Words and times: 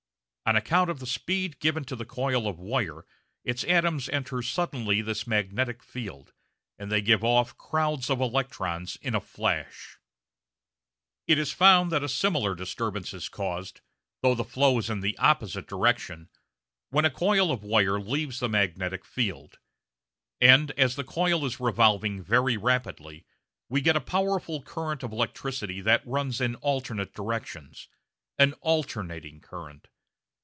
On 0.43 0.55
account 0.57 0.89
of 0.89 0.99
the 0.99 1.07
speed 1.07 1.59
given 1.61 1.85
to 1.85 1.95
the 1.95 2.03
coil 2.03 2.45
of 2.45 2.59
wire 2.59 3.05
its 3.45 3.63
atoms 3.63 4.09
enter 4.09 4.41
suddenly 4.41 5.01
this 5.01 5.25
magnetic 5.25 5.81
field, 5.81 6.33
and 6.77 6.91
they 6.91 7.01
give 7.01 7.23
off 7.23 7.57
crowds 7.57 8.09
of 8.09 8.19
electrons 8.19 8.97
in 8.97 9.15
a 9.15 9.21
flash. 9.21 9.97
It 11.25 11.37
is 11.37 11.53
found 11.53 11.89
that 11.93 12.03
a 12.03 12.09
similar 12.09 12.53
disturbance 12.53 13.13
is 13.13 13.29
caused, 13.29 13.79
though 14.21 14.35
the 14.35 14.43
flow 14.43 14.77
is 14.77 14.89
in 14.89 14.99
the 14.99 15.17
opposite 15.19 15.67
direction, 15.67 16.27
when 16.89 17.03
the 17.03 17.11
coil 17.11 17.49
of 17.49 17.63
wire 17.63 17.97
leaves 18.01 18.41
the 18.41 18.49
magnetic 18.49 19.05
field. 19.05 19.57
And 20.41 20.71
as 20.71 20.97
the 20.97 21.05
coil 21.05 21.45
is 21.45 21.61
revolving 21.61 22.21
very 22.21 22.57
rapidly 22.57 23.25
we 23.69 23.79
get 23.79 23.95
a 23.95 24.01
powerful 24.01 24.61
current 24.61 25.01
of 25.01 25.13
electricity 25.13 25.79
that 25.79 26.05
runs 26.05 26.41
in 26.41 26.55
alternate 26.55 27.13
directions 27.13 27.87
an 28.37 28.51
"alternating" 28.59 29.39
current. 29.39 29.87